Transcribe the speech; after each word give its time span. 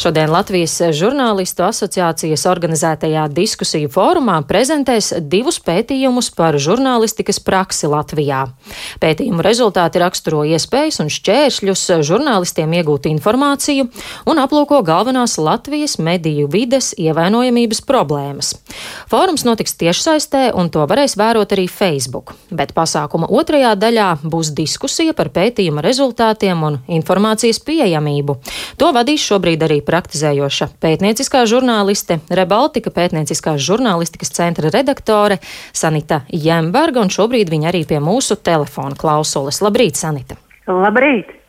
Šodien 0.00 0.30
Latvijas 0.32 0.78
žurnālistu 0.96 1.60
asociācijas 1.66 2.46
organizētajā 2.48 3.26
diskusiju 3.36 3.90
fórumā 3.92 4.38
prezentēs 4.48 5.10
divus 5.28 5.58
pētījumus 5.60 6.30
par 6.38 6.56
žurnālistikas 6.56 7.36
praksi 7.44 7.90
Latvijā. 7.92 8.46
Pētījumu 9.02 9.44
rezultāti 9.44 10.00
raksturo 10.00 10.40
iespējas 10.48 11.02
un 11.04 11.12
šķēršļus 11.12 11.82
žurnālistiem 12.08 12.72
iegūt 12.78 13.10
informāciju 13.10 13.90
un 14.24 14.40
aplūko 14.40 14.78
galvenās 14.88 15.34
Latvijas 15.36 15.98
mediju 16.00 16.48
vides 16.48 16.94
ievainojamības 16.96 17.84
problēmas. 17.84 18.54
Fórums 19.12 19.44
notiks 19.44 19.76
tiešsaistē 19.84 20.46
un 20.56 20.72
to 20.72 20.86
varēs 20.88 21.18
vērot 21.20 21.52
arī 21.52 21.66
Facebook, 21.68 22.32
bet 22.48 22.72
pasākuma 22.72 23.28
otrajā 23.28 23.74
daļā 23.76 24.08
būs 24.24 24.54
diskusija 24.56 25.12
par 25.12 25.28
pētījuma 25.36 25.84
rezultātiem 25.84 26.64
un 26.70 26.80
informācijas 26.88 27.60
pieejamību. 27.68 28.40
To 28.80 28.92
vadīs 28.96 29.28
šobrīd 29.28 29.68
arī 29.68 29.82
praktizējoša 29.90 30.70
pētnieciskā 30.82 31.42
žurnāliste, 31.50 32.20
Rebaltika 32.30 32.92
pētnieciskās 32.94 33.60
žurnālistikas 33.66 34.32
centra 34.36 34.70
redaktore 34.72 35.40
Sanita 35.72 36.22
Jemberga, 36.30 37.02
un 37.02 37.12
šobrīd 37.12 37.50
viņa 37.50 37.72
arī 37.72 37.84
pie 37.90 38.00
mūsu 38.02 38.38
telefona 38.38 38.98
klausules. 38.98 39.62
Labrīt, 39.64 39.98
Sanita! 39.98 40.38
Labrīt! 40.70 41.40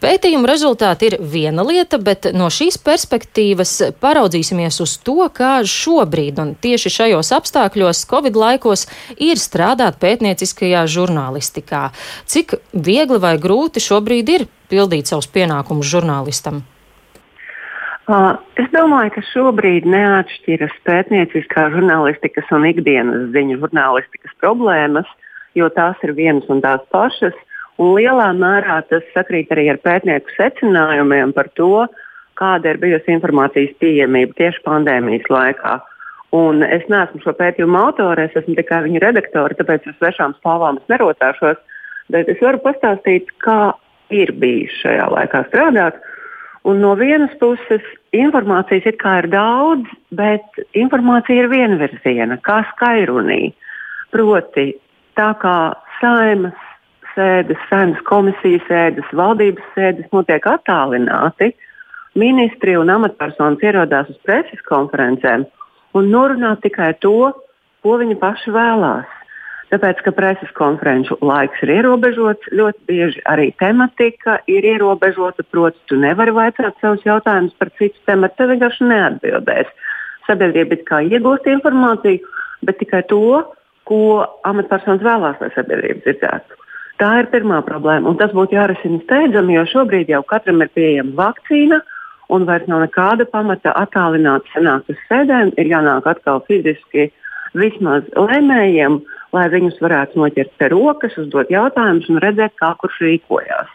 Pētījuma 0.00 0.48
rezultāti 0.48 1.10
ir 1.10 1.16
viena 1.20 1.64
lieta, 1.66 1.98
bet 2.00 2.30
no 2.32 2.46
šīs 2.52 2.78
perspektīvas 2.80 3.72
paraudzīsimies 4.00 4.80
uz 4.80 4.94
to, 5.04 5.26
kā 5.36 5.58
šobrīd 5.68 6.40
un 6.40 6.54
tieši 6.62 6.92
šajos 6.94 7.32
apstākļos, 7.36 8.06
Covid 8.08 8.38
laikos, 8.40 8.86
ir 9.20 9.40
strādāt 9.42 9.98
pētnieciskajā 10.00 10.86
žurnālistikā. 10.94 11.90
Cik 12.24 12.56
viegli 12.72 13.20
vai 13.20 13.34
grūti 13.42 13.84
šobrīd 13.84 14.32
ir 14.38 14.46
pildīt 14.72 15.12
savus 15.12 15.28
pienākumus 15.36 15.92
žurnālistam? 15.92 16.64
Uh, 18.06 18.36
es 18.62 18.68
domāju, 18.70 19.16
ka 19.16 19.22
šobrīd 19.32 19.86
neatšķiras 19.90 20.74
pētnieciskā 20.86 21.64
žurnālistikas 21.72 22.52
un 22.54 22.68
ikdienas 22.68 23.32
ziņu 23.34 23.58
žurnālistikas 23.64 24.36
problēmas, 24.38 25.08
jo 25.58 25.66
tās 25.74 25.98
ir 26.06 26.14
vienas 26.14 26.46
un 26.52 26.62
tās 26.62 26.84
pašas. 26.94 27.34
Un 27.82 27.96
lielā 27.98 28.28
mērā 28.38 28.78
tas 28.86 29.02
sakrīt 29.10 29.50
arī 29.50 29.66
ar 29.72 29.82
pētnieku 29.82 30.30
secinājumiem 30.36 31.34
par 31.34 31.50
to, 31.58 31.88
kāda 32.38 32.72
ir 32.72 32.80
bijusi 32.80 33.10
informācijas 33.16 33.74
pieejamība 33.82 34.38
tieši 34.38 34.62
pandēmijas 34.64 35.26
laikā. 35.32 35.76
Un 36.36 36.62
es 36.62 36.86
neesmu 36.92 37.24
šo 37.24 37.34
pētījumu 37.34 37.78
autore, 37.80 38.28
es 38.28 38.38
esmu 38.38 38.54
tikai 38.58 38.84
viņa 38.86 39.02
redaktore, 39.02 39.58
tāpēc 39.58 39.86
ar 39.90 39.98
svešām 39.98 40.38
es 40.38 40.90
nerotāšos. 40.94 41.58
Bet 42.14 42.28
es 42.30 42.38
varu 42.38 42.62
pastāstīt, 42.62 43.34
kā 43.42 43.74
ir 44.14 44.30
bijis 44.30 44.74
šajā 44.84 45.10
laikā 45.10 45.42
strādāt. 45.50 45.98
Un 46.66 46.80
no 46.82 46.96
vienas 46.98 47.30
puses 47.38 47.84
informācijas 48.16 48.88
ir 48.90 48.96
ir 48.98 49.28
daudz, 49.30 49.86
bet 50.10 50.58
informācija 50.74 51.44
ir 51.44 51.50
vienvirziena, 51.52 52.40
kā 52.42 52.64
skairunī. 52.72 53.52
Proti, 54.10 54.72
tā 55.14 55.28
kā 55.38 55.56
saimas 56.00 56.58
sēdes, 57.14 57.60
saimas 57.70 58.02
komisijas 58.08 58.66
sēdes, 58.66 59.14
valdības 59.14 59.68
sēdes 59.76 60.10
notiek 60.12 60.42
attālināti, 60.50 61.52
ministri 62.18 62.74
un 62.76 62.90
amatpersonas 62.90 63.62
ierodās 63.62 64.10
uz 64.10 64.18
preses 64.26 64.62
konferencēm 64.66 65.46
un 65.96 66.10
norunā 66.12 66.56
tikai 66.64 66.92
to, 67.00 67.30
ko 67.84 67.98
viņi 68.00 68.18
paši 68.20 68.52
vēlās. 68.52 69.06
Tāpēc, 69.76 69.98
ka 70.06 70.12
preses 70.16 70.52
konferenču 70.56 71.18
laiks 71.20 71.60
ir 71.60 71.68
ierobežots, 71.74 72.48
ļoti 72.56 72.86
bieži 72.88 73.20
arī 73.28 73.50
tematika 73.60 74.38
ir 74.48 74.64
ierobežota. 74.64 75.44
Proti, 75.52 75.76
tu 75.90 75.98
nevari 76.00 76.32
vaicāt 76.32 76.78
savus 76.80 77.02
jautājumus 77.04 77.52
par 77.60 77.68
citu 77.76 78.00
tematu, 78.08 78.38
tev 78.38 78.54
vienkārši 78.54 78.86
neatbildēs. 78.88 79.68
Sabiedrība 80.24 80.78
it 80.78 80.86
kā 80.88 81.02
iegūst 81.04 81.44
informāciju, 81.52 82.22
bet 82.64 82.80
tikai 82.80 83.02
to, 83.10 83.42
ko 83.84 83.98
amatpersonas 84.48 85.04
vēlās, 85.04 85.42
lai 85.44 85.50
sabiedrība 85.58 86.06
dzirdētu. 86.06 86.56
Tā 87.02 87.10
ir 87.20 87.28
pirmā 87.34 87.58
problēma, 87.66 88.08
un 88.08 88.16
tas 88.16 88.32
būtu 88.32 88.56
jārisina 88.56 89.02
steidzami, 89.02 89.58
jo 89.58 89.66
šobrīd 89.74 90.08
jau 90.14 90.22
katram 90.24 90.64
ir 90.64 90.72
pieejama 90.72 91.12
vakcīna, 91.20 91.82
un 92.32 92.48
vairs 92.48 92.64
nav 92.72 92.80
nekāda 92.86 93.28
pamata 93.28 93.76
attālināt 93.76 94.48
sanākt 94.54 94.88
uz 94.94 95.04
sēdēm. 95.10 95.52
Ir 95.60 95.68
jānāk 95.74 96.08
atkal 96.08 96.40
fiziski 96.48 97.10
vismaz 97.52 98.08
lēmējiem, 98.16 98.96
uh, 99.02 99.15
lai 99.36 99.46
viņus 99.52 99.80
varētu 99.84 100.20
noķert 100.20 100.54
pie 100.58 100.70
rokas, 100.72 101.16
uzdot 101.20 101.52
jautājumus 101.52 102.08
un 102.12 102.22
redzēt, 102.24 102.56
kā 102.60 102.72
kurš 102.80 103.02
rīkojās. 103.04 103.72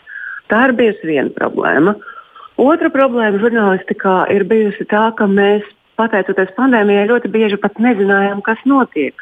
Tā 0.52 0.66
ir 0.68 0.76
bijusi 0.76 1.14
viena 1.14 1.32
problēma. 1.36 1.96
Otra 2.62 2.92
problēma 2.94 3.40
žurnālistikā 3.42 4.16
ir 4.36 4.46
bijusi 4.50 4.86
tā, 4.92 5.08
ka 5.18 5.28
mēs, 5.30 5.64
pateicoties 6.02 6.52
pandēmijai, 6.58 7.10
ļoti 7.10 7.32
bieži 7.32 7.60
pat 7.62 7.80
nezinājām, 7.82 8.42
kas 8.46 8.60
notiek. 8.68 9.16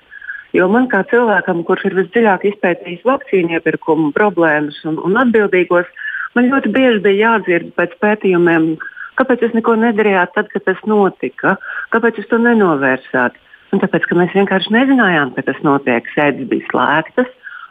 Jo 0.56 0.66
man 0.72 0.88
kā 0.90 1.04
cilvēkam, 1.12 1.62
kurš 1.68 1.86
ir 1.90 1.98
visdziļāk 2.00 2.48
izpētījis 2.50 3.06
vakcīnu 3.06 3.60
iepirkumu 3.60 4.10
problēmas 4.16 4.80
un, 4.90 4.98
un 5.06 5.20
atbildīgos, 5.22 5.92
man 6.34 6.50
ļoti 6.50 6.72
bieži 6.74 7.04
bija 7.06 7.28
jādzird 7.28 7.76
pēc 7.78 7.94
pētījumiem, 8.02 8.72
kāpēc 9.20 9.46
jūs 9.46 9.54
neko 9.60 9.76
nedarījāt 9.84 10.34
tad, 10.34 10.50
kad 10.50 10.66
tas 10.66 10.82
notika, 10.90 11.60
kāpēc 11.94 12.18
jūs 12.18 12.32
to 12.32 12.42
nenovērsāt. 12.42 13.38
Un 13.70 13.82
tāpēc, 13.84 14.08
ka 14.10 14.18
mēs 14.18 14.34
vienkārši 14.34 14.74
nezinājām, 14.74 15.36
ka 15.36 15.46
tas 15.46 15.60
notiek, 15.66 16.08
sēdes 16.16 16.50
bija 16.50 16.66
slēgtas, 16.72 17.30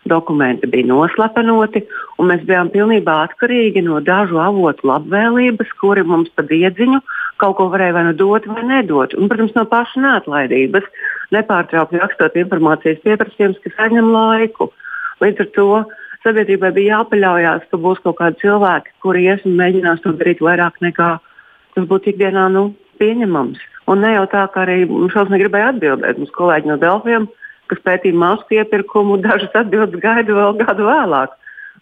dokumenti 0.09 0.69
bija 0.71 0.87
noslapenoti, 0.89 1.83
un 2.19 2.31
mēs 2.31 2.45
bijām 2.49 2.71
pilnībā 2.73 3.17
atkarīgi 3.27 3.83
no 3.85 3.99
dažu 4.05 4.39
avotu 4.41 4.89
labvēlības, 4.89 5.73
kuri 5.81 6.07
mums 6.07 6.31
pa 6.37 6.47
diedziņu 6.47 7.03
kaut 7.43 7.59
ko 7.59 7.69
varēja 7.73 7.97
vai 7.97 8.05
nu 8.09 8.15
dot, 8.19 8.47
vai 8.51 8.65
nedot. 8.67 9.15
Un, 9.19 9.29
protams, 9.31 9.55
no 9.59 9.67
paša 9.71 10.03
neatlaidības, 10.03 10.87
nepārtraukti 11.35 12.01
rakstot 12.03 12.39
informācijas 12.41 13.03
pieprasījumus, 13.05 13.61
kas 13.65 13.85
aizņem 13.85 14.11
laiku. 14.15 14.71
Līdz 15.23 15.45
ar 15.45 15.51
to 15.55 15.69
sabiedrībai 16.25 16.73
bija 16.75 16.99
jāpaļaujas, 16.99 17.69
ka 17.71 17.81
būs 17.83 18.03
kaut 18.05 18.19
kādi 18.23 18.43
cilvēki, 18.43 18.95
kuri 19.05 19.27
ies 19.29 19.45
un 19.47 19.59
mēģinās 19.61 20.03
to 20.05 20.15
darīt 20.19 20.43
vairāk 20.43 20.81
nekā 20.85 21.17
tas 21.75 21.87
būtu 21.87 22.13
ikdienā 22.13 22.49
nu, 22.55 22.73
pieņemams. 23.01 23.61
Un 23.89 24.03
ne 24.05 24.15
jau 24.15 24.25
tā, 24.31 24.45
ka 24.53 24.65
arī 24.67 24.83
šos 25.13 25.31
negribēja 25.33 25.73
atbildēt. 25.73 26.21
Mums 26.21 26.35
kolēģi 26.37 26.71
no 26.71 26.77
Delfiem, 26.81 27.29
kas 27.71 27.85
pētīja 27.85 28.19
masku 28.21 28.59
iepirkumu, 28.59 29.21
dažas 29.25 29.55
atbildes 29.57 30.03
gaida 30.03 30.37
vēl 30.37 30.59
gadu 30.61 30.89
vēlāk 30.89 31.37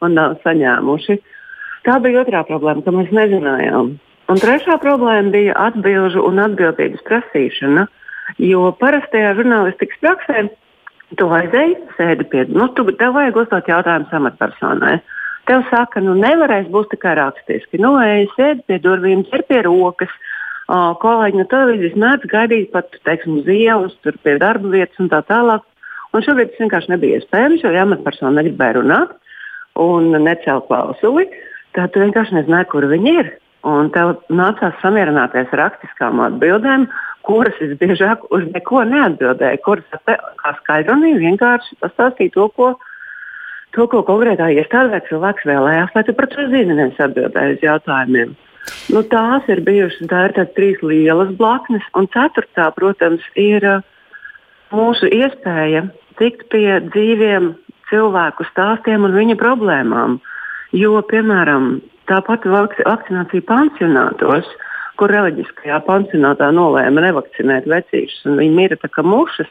un 0.04 0.14
nav 0.18 0.36
saņēmuši. 0.44 1.18
Tā 1.86 1.98
bija 2.02 2.22
otrā 2.24 2.42
problēma, 2.46 2.84
ka 2.84 2.94
mēs 2.94 3.12
nezinājām. 3.14 3.96
Un 4.26 4.40
trešā 4.42 4.78
problēma 4.82 5.30
bija 5.34 5.56
atbildžu 5.68 6.24
un 6.26 6.40
atbildības 6.42 7.04
prasīšana. 7.06 7.86
Jo 8.42 8.72
parastajā 8.80 9.36
žurnālistikas 9.38 10.00
praksē 10.02 10.48
tu 11.14 11.28
aizēji, 11.30 11.76
sēdi 11.94 12.26
pie, 12.32 12.42
nu, 12.50 12.66
tu, 12.74 12.82
tev 12.98 13.14
vajag 13.14 13.38
uzdot 13.44 13.68
jautājumu 13.70 14.10
amatpersonai. 14.18 14.96
Tev 15.46 15.62
saka, 15.70 16.02
nu 16.02 16.16
nevarēs 16.18 16.66
būt 16.74 16.90
tikai 16.96 17.14
rakstiski. 17.20 17.78
Nu, 17.78 17.92
ej, 18.02 18.26
sēdi 18.34 18.64
pie 18.66 18.80
durvīm, 18.82 19.22
ķer 19.30 19.44
pie 19.46 19.60
rokas, 19.62 20.10
kolēģi 20.66 21.40
no 21.40 21.46
televīzijas 21.50 21.96
mēdz 22.02 22.28
gaidīt 22.30 22.70
pat 22.74 22.90
teiksim, 23.06 23.40
uz 23.40 23.50
ielas, 23.50 23.94
tur 24.02 24.16
pie 24.22 24.36
darba 24.42 24.72
vietas 24.72 24.98
un 25.02 25.10
tā 25.12 25.22
tālāk. 25.28 25.62
Un 26.14 26.24
šobrīd 26.24 26.52
tas 26.52 26.62
vienkārši 26.64 26.92
nebija 26.94 27.20
iespējams, 27.20 27.62
jo 27.62 27.72
amatpersona 27.82 28.40
negribēja 28.40 28.78
runāt 28.78 29.12
un 29.78 30.14
necelt 30.24 30.66
klausuli. 30.70 31.26
Tad 31.76 31.92
tu 31.92 32.00
vienkārši 32.00 32.38
nezināji, 32.38 32.70
kur 32.72 32.86
viņi 32.88 33.12
ir. 33.20 33.34
Un 33.66 33.90
tev 33.94 34.14
nācās 34.30 34.76
samierināties 34.80 35.50
ar 35.52 35.62
rakstiskām 35.64 36.22
atbildēm, 36.22 36.86
kuras 37.26 37.56
visbiežāk 37.60 38.28
uz 38.34 38.46
neko 38.54 38.84
neatbildēja. 38.86 39.60
Kuras 39.66 40.04
kā 40.40 40.52
skaidrunī 40.60 41.16
vienkārši 41.20 41.78
pastāstīja 41.82 42.34
to, 42.36 42.48
ko, 42.56 42.72
to, 43.74 43.88
ko 43.90 44.02
konkrētā 44.06 44.48
iestādē 44.54 45.02
cilvēks 45.10 45.48
vēlējās, 45.50 45.94
lai 45.94 46.04
tu 46.06 46.14
par 46.16 46.30
to 46.32 46.46
zini, 46.52 46.78
nevis 46.78 47.02
atbildēji 47.08 47.58
uz 47.58 47.66
jautājumiem. 47.66 48.36
Nu, 48.92 49.02
tās 49.02 49.46
ir 49.50 49.62
bijušas 49.66 50.08
tā 50.10 50.22
ir 50.28 50.48
trīs 50.54 50.82
lielas 50.82 51.32
blaknes, 51.38 51.84
un 51.98 52.06
ceturtā, 52.14 52.68
protams, 52.74 53.24
ir 53.38 53.64
uh, 53.66 53.84
mūsu 54.74 55.10
iespēja 55.10 55.86
tikt 56.20 56.46
pie 56.52 56.78
dzīviem 56.88 57.52
cilvēku 57.90 58.46
stāstiem 58.50 59.06
un 59.06 59.14
viņa 59.14 59.36
problēmām. 59.40 60.18
Jo, 60.74 60.98
piemēram, 61.10 61.76
tā 62.10 62.20
pati 62.26 62.50
vakcinācija 62.50 63.46
pansionātos, 63.46 64.48
kur 64.98 65.12
reliģiskajā 65.12 65.78
pansionātā 65.86 66.48
nolēma 66.54 67.04
nevakcinēt 67.08 67.68
vecīšus, 67.70 68.24
un 68.30 68.40
viņi 68.40 68.56
mira 68.56 68.80
tā 68.80 68.90
kā 68.90 69.04
mušas. 69.06 69.50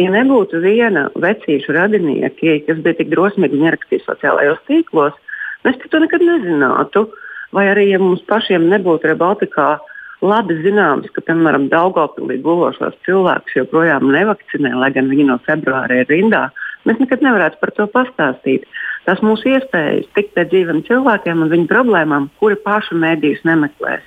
Ja 0.00 0.08
nebūtu 0.12 0.62
viena 0.62 1.08
vecīšu 1.20 1.74
radinieki, 1.76 2.62
kas 2.66 2.78
bija 2.84 3.00
tik 3.00 3.10
drosmīgi 3.12 3.58
un 3.58 3.66
ierakstīja 3.66 4.06
sociālajos 4.06 4.62
tīklos, 4.68 5.18
mēs 5.66 5.82
to 5.90 6.00
nekad 6.00 6.22
nezinātu. 6.24 7.06
Uh, 7.08 7.31
vai 7.52 7.68
arī, 7.70 7.88
ja 7.92 8.00
mums 8.02 8.22
pašiem 8.28 8.68
nebūtu 8.72 9.10
Rebaltikā 9.10 9.76
labi 10.22 10.56
zināms, 10.62 11.10
ka, 11.14 11.24
piemēram, 11.26 11.68
Daugopilī 11.72 12.38
gulošos 12.44 12.94
cilvēkus 13.06 13.58
joprojām 13.58 14.06
nevakcinē, 14.14 14.74
lai 14.78 14.92
gan 14.94 15.10
viņi 15.10 15.28
no 15.32 15.38
februāra 15.46 16.02
ir 16.02 16.10
rindā, 16.10 16.46
mēs 16.86 17.02
nekad 17.02 17.24
nevarētu 17.26 17.60
par 17.60 17.74
to 17.76 17.88
pastāstīt. 17.90 18.66
Tas 19.06 19.22
mūsu 19.24 19.50
iespējas 19.50 20.06
tikt 20.14 20.36
pie 20.36 20.46
dzīviem 20.46 20.84
cilvēkiem 20.86 21.42
un 21.42 21.50
viņu 21.50 21.68
problēmām, 21.70 22.30
kuri 22.38 22.58
pašu 22.62 22.98
mēdījus 23.02 23.42
nemeklēs. 23.48 24.06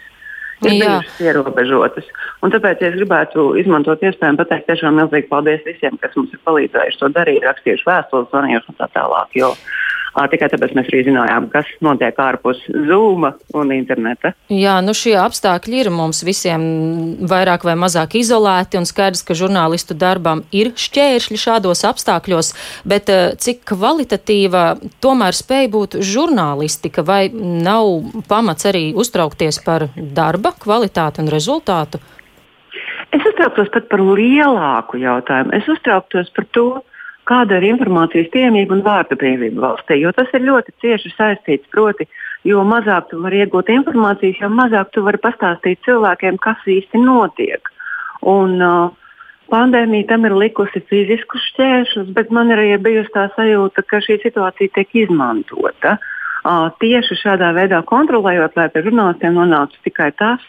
ir 0.63 0.77
bijušas 0.80 1.18
ierobežotas. 1.19 2.06
Un 2.44 2.53
tāpēc 2.53 2.80
es 2.88 2.95
gribētu 2.95 3.50
izmantot 3.59 4.01
iespēju 4.07 4.39
pateikt 4.39 4.69
tiešām 4.69 4.95
milzīgi 4.95 5.27
paldies 5.27 5.65
visiem, 5.68 5.98
kas 6.00 6.15
mums 6.15 6.31
ir 6.31 6.39
palīdzējuši 6.48 7.01
to 7.01 7.09
darīt, 7.12 7.44
rakstījuši 7.44 7.88
vēstules, 7.89 8.30
zvanījuši 8.31 8.71
un 8.71 8.80
tā 8.80 8.88
tālāk. 8.95 9.36
Jo 9.36 9.51
tikai 10.31 10.47
tāpēc 10.51 10.73
mēs 10.77 10.89
arī 10.91 11.01
zinājām, 11.09 11.50
kas 11.51 11.67
notiek 11.83 12.17
ārpus 12.21 12.62
Zoom 12.88 13.27
un 13.27 13.73
interneta. 13.75 14.31
Jā, 14.51 14.77
nu 14.85 14.95
šie 14.95 15.15
apstākļi 15.19 15.81
ir 15.83 15.91
mums 15.94 16.23
visiem 16.27 16.63
vairāk 17.27 17.65
vai 17.67 17.75
mazāk 17.79 18.17
izolēti, 18.21 18.79
un 18.79 18.88
skaidrs, 18.88 19.25
ka 19.27 19.38
žurnālistu 19.38 19.97
darbam 20.00 20.45
ir 20.56 20.71
šķēršļi 20.79 21.41
šādos 21.45 21.83
apstākļos, 21.91 22.53
bet 22.88 23.12
cik 23.44 23.65
kvalitatīva 23.73 24.65
tomēr 25.03 25.35
spēja 25.35 25.71
būt 25.75 26.00
žurnālistika, 26.00 27.03
vai 27.06 27.27
nav 27.33 28.23
pamats 28.29 28.71
arī 28.71 28.88
uztraukties 28.95 29.62
par 29.65 29.89
darba 29.95 30.56
kvalitāti 30.56 31.23
un 31.23 31.31
rezultātu? 31.33 32.01
Es 33.15 33.23
uztrauktos 33.23 33.69
pat 33.71 33.88
par 33.91 34.01
lielāku 34.03 35.00
jautājumu. 35.00 35.53
Es 35.56 35.67
uztrauktos 35.71 36.31
par 36.35 36.47
to, 36.56 36.67
kāda 37.30 37.60
ir 37.60 37.69
informācijas 37.72 38.30
pieejamība 38.33 38.77
un 38.77 38.83
vārdu 38.86 39.18
brīvība 39.19 39.63
valstī. 39.63 40.00
Jo 40.01 40.12
tas 40.16 40.30
ir 40.33 40.45
ļoti 40.45 40.75
cieši 40.83 41.12
saistīts. 41.16 41.69
Proti, 41.74 42.07
jo 42.48 42.63
mazāk 42.68 43.10
tu 43.12 43.22
vari 43.24 43.42
iegūt 43.44 43.72
informācijas, 43.74 44.42
jo 44.44 44.51
mazāk 44.54 44.92
tu 44.94 45.04
vari 45.06 45.22
pastāstīt 45.24 45.81
cilvēkiem, 45.88 46.38
kas 46.44 46.62
īsti 46.77 47.01
notiek. 47.01 47.72
Un, 48.22 48.60
uh, 48.62 48.94
Pandēmija 49.45 50.07
tam 50.10 50.24
ir 50.25 50.33
likusi 50.33 50.80
fiziskus 50.89 51.44
šķēršļus, 51.51 52.07
bet 52.18 52.31
man 52.33 52.50
arī 52.50 52.72
ir 52.74 52.80
bijusi 52.81 53.12
tā 53.13 53.27
sajūta, 53.36 53.83
ka 53.86 54.00
šī 54.01 54.18
situācija 54.24 54.74
tiek 54.74 54.95
izmantota. 55.06 56.00
Uh, 56.45 56.72
tieši 56.81 57.18
šādā 57.19 57.51
veidā 57.54 57.83
kontrolējot, 57.86 58.57
lai 58.57 58.72
pie 58.74 58.81
žurnālistiem 58.88 59.38
nonāktu 59.38 59.77
tikai 59.86 60.10
tas, 60.18 60.42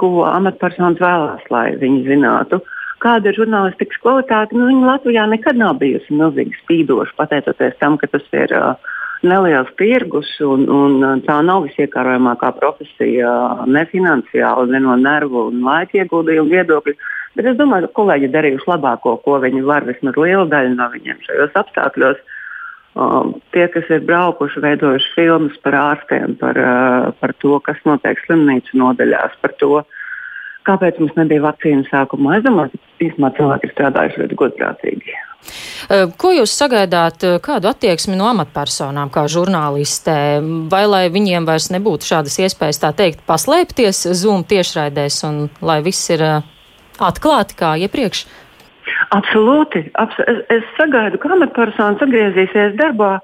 ko 0.00 0.24
amatpersonas 0.30 1.00
vēlās, 1.00 1.44
lai 1.52 1.66
viņi 1.80 2.06
zinātu. 2.08 2.62
Uh, 2.62 2.78
kāda 3.02 3.30
ir 3.30 3.38
žurnālistikas 3.40 4.00
kvalitāte. 4.02 4.56
Nu, 4.56 4.68
viņa 4.70 4.88
Latvijā 4.88 5.26
nekad 5.30 5.58
nav 5.58 5.78
bijusi 5.82 6.14
milzīgi 6.16 6.58
spīdoša, 6.62 7.16
pateicoties 7.18 7.78
tam, 7.80 7.98
ka 8.00 8.08
tas 8.12 8.26
ir 8.36 8.54
uh, 8.56 8.92
neliels 9.26 9.70
tirgus 9.78 10.30
un, 10.42 10.66
un 10.70 11.22
tā 11.26 11.38
nav 11.46 11.66
visiekārojamākā 11.68 12.52
profesija 12.58 13.32
ne 13.70 13.84
finansiāli, 13.90 14.72
ne 14.74 14.82
no 14.86 14.98
nervu 14.98 15.48
un 15.50 15.62
laika 15.66 16.02
ieguldījumu 16.02 16.52
viedokļa. 16.52 16.96
Bet 17.38 17.48
es 17.48 17.56
domāju, 17.56 17.88
ka 17.88 17.96
kolēģi 18.00 18.28
ir 18.28 18.34
darījuši 18.34 18.68
labāko, 18.68 19.16
ko 19.24 19.38
viņi 19.40 19.62
var. 19.64 19.86
Vismaz 19.88 20.18
liela 20.20 20.44
daļa 20.50 20.76
no 20.76 20.90
viņiem 20.92 21.22
šajos 21.24 21.58
apstākļos. 21.62 22.20
Um, 22.92 23.30
tie, 23.56 23.64
kas 23.72 23.86
ir 23.88 24.02
braukuši, 24.04 24.60
veidojuši 24.60 25.14
filmas 25.14 25.54
par 25.64 25.78
ārstiem, 25.80 26.34
par, 26.36 26.58
uh, 26.60 27.06
par 27.22 27.32
to, 27.40 27.56
kas 27.64 27.78
notiek 27.88 28.20
slimnīcu 28.26 28.76
nodaļās, 28.76 29.38
par 29.40 29.54
to, 29.62 29.78
uh, 29.80 30.01
Kāpēc 30.68 31.00
mums 31.02 31.16
nebija 31.18 31.42
vakcīna 31.48 31.84
sākumā? 31.90 32.38
Es 32.38 32.46
domāju, 32.46 32.78
ka 32.78 33.06
īstenībā 33.08 33.32
cilvēki 33.38 33.68
ir 33.68 33.74
strādājuši 33.74 34.22
ļoti 34.22 34.40
godprātīgi. 34.42 35.20
Ko 36.22 36.30
jūs 36.30 36.52
sagaidāt, 36.54 37.24
kādu 37.42 37.70
attieksmi 37.72 38.14
no 38.14 38.28
amatpersonām, 38.30 39.10
kā 39.12 39.24
žurnālistē, 39.30 40.16
vai 40.70 40.84
lai 40.86 41.02
viņiem 41.12 41.48
vairs 41.48 41.66
nebūtu 41.74 42.12
šādas 42.12 42.38
iespējas, 42.44 42.78
tā 42.84 42.92
teikt, 42.94 43.24
paslēpties 43.26 44.04
Zoom 44.20 44.46
tiešraidēs 44.46 45.18
un 45.26 45.42
lai 45.60 45.80
viss 45.82 46.12
ir 46.14 46.22
atklāti 47.02 47.58
kā 47.58 47.74
iepriekš? 47.82 48.22
Absolūti. 49.18 49.88
Abs 49.98 50.18
es, 50.30 50.40
es 50.60 50.70
sagaidu, 50.78 51.18
ka 51.18 51.34
amatpersonas 51.34 52.02
atgriezīsies 52.06 52.78
darbā 52.78 53.16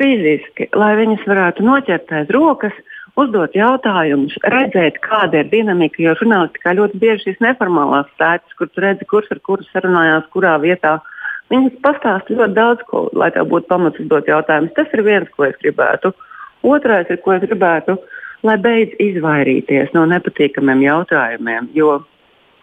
fiziski, 0.00 0.66
lai 0.74 0.94
viņas 0.98 1.26
varētu 1.28 1.64
noķert 1.66 2.12
aiz 2.18 2.34
rokas, 2.34 2.74
uzdot 3.18 3.54
jautājumus, 3.56 4.36
redzēt, 4.52 5.00
kāda 5.04 5.42
ir 5.42 5.50
dinamika. 5.52 6.02
Jo 6.02 6.14
žurnālistikā 6.20 6.74
ļoti 6.78 7.00
bieži 7.02 7.26
šīs 7.26 7.42
neformālās 7.44 8.08
sēdes, 8.20 8.56
kur 8.58 8.70
redzi, 8.84 9.08
kurš 9.10 9.32
ar 9.34 9.42
kuru 9.46 9.66
sarunājās, 9.70 10.28
kurā 10.34 10.56
vietā. 10.62 10.98
Viņas 11.50 11.80
pastāsta 11.82 12.36
ļoti 12.36 12.54
daudz 12.54 12.86
ko, 12.90 13.08
lai 13.18 13.30
tev 13.34 13.48
būtu 13.50 13.66
pamats 13.70 14.00
uzdot 14.02 14.28
jautājumus. 14.30 14.74
Tas 14.76 14.94
ir 14.94 15.04
viens, 15.06 15.30
ko 15.34 15.48
es 15.48 15.58
gribētu. 15.62 16.12
Otrais 16.62 17.10
ir, 17.10 17.18
ko 17.24 17.34
es 17.34 17.46
gribētu, 17.46 17.96
lai 18.46 18.56
beidz 18.62 18.94
izvairīties 19.02 19.94
no 19.96 20.06
nepatīkamiem 20.10 20.84
jautājumiem. 20.86 21.70
Jo 21.74 22.02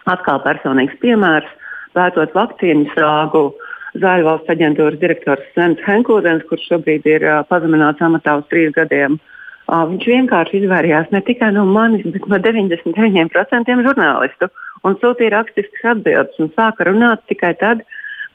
atkal 0.08 0.40
personīgs 0.46 0.96
piemērs, 1.02 1.50
pētot 1.96 2.36
vakcīnu 2.36 2.88
sāgu. 2.94 3.50
Zāļu 3.98 4.26
valsts 4.28 4.52
aģentūras 4.52 5.00
direktors 5.00 5.44
Svens 5.54 5.80
Henkūdens, 5.82 6.44
kurš 6.48 6.66
šobrīd 6.70 7.06
ir 7.08 7.24
uh, 7.24 7.40
pazemināts 7.48 8.04
amatā 8.04 8.36
uz 8.38 8.44
trīs 8.52 8.74
gadiem, 8.76 9.16
Uh, 9.16 9.37
viņš 9.68 10.06
vienkārši 10.08 10.62
izvairījās 10.62 11.10
ne 11.12 11.20
tikai 11.24 11.50
no 11.52 11.66
manis, 11.68 12.06
bet 12.08 12.24
no 12.30 12.38
99% 12.40 13.82
žurnālistu 13.84 14.48
un 14.86 14.96
sūtīja 15.02 15.34
rakstiskas 15.34 15.90
atbildes 15.92 16.40
un 16.40 16.50
sāka 16.56 16.86
runāt 16.88 17.24
tikai 17.28 17.52
tad, 17.60 17.82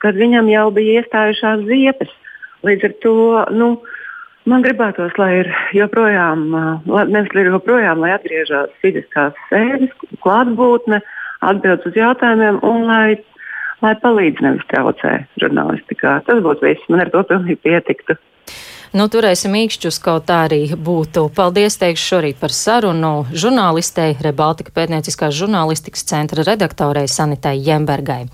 kad 0.04 0.20
viņam 0.20 0.50
jau 0.52 0.68
bija 0.76 1.02
iestājušās 1.02 1.66
ziepes. 1.70 2.12
Līdz 2.64 2.88
ar 2.88 2.96
to 3.04 3.16
nu, 3.56 3.70
man 4.50 4.64
gribētos, 4.64 5.16
lai 5.20 5.32
ir 5.42 5.52
joprojām, 5.76 6.46
nevis 6.86 7.34
lai 7.36 7.48
joprojām, 7.50 8.04
lai 8.04 8.14
atgriežas 8.16 8.72
fiziskās 8.84 9.38
sēdes, 9.50 9.92
klātbūtne, 10.24 11.02
atbildes 11.44 11.88
uz 11.90 11.98
jautājumiem 11.98 12.62
un 12.68 12.86
lai, 12.88 13.18
lai 13.84 13.96
palīdz 14.04 14.44
nevis 14.46 14.70
traucē 14.72 15.16
žurnālistikā. 15.42 16.20
Tas 16.28 16.44
būtu 16.46 16.70
viss. 16.70 16.92
Man 16.92 17.04
ar 17.04 17.12
to 17.16 17.26
pilnīgi 17.32 17.60
pietiktu. 17.66 18.20
Nu, 18.94 19.08
turēsim 19.10 19.56
īkšķus, 19.58 19.98
kaut 20.06 20.28
tā 20.30 20.44
arī 20.46 20.68
būtu. 20.78 21.24
Paldies, 21.34 21.80
teikšu 21.82 22.04
šorīt 22.12 22.38
par 22.38 22.54
sarunu 22.54 23.26
žurnālistei, 23.34 24.14
Rebaltika 24.22 24.70
pētnieciskās 24.76 25.34
žurnālistikas 25.34 26.06
centra 26.06 26.46
redaktorei 26.46 27.08
Sanitai 27.10 27.56
Jembergai. 27.58 28.28